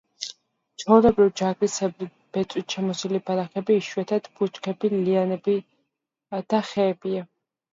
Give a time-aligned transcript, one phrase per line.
[0.83, 2.07] ჩვეულებრივ ჯაგრისებრი
[2.37, 5.57] ბეწვით შემოსილი ბალახები, იშვიათად ბუჩქები, ლიანები
[6.55, 7.25] და ხეებია.